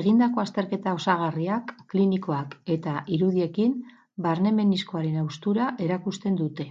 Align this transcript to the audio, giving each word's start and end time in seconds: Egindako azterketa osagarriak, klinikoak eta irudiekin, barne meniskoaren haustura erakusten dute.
Egindako 0.00 0.40
azterketa 0.42 0.90
osagarriak, 0.96 1.70
klinikoak 1.92 2.56
eta 2.74 2.96
irudiekin, 3.18 3.72
barne 4.26 4.52
meniskoaren 4.58 5.16
haustura 5.22 5.70
erakusten 5.86 6.38
dute. 6.42 6.68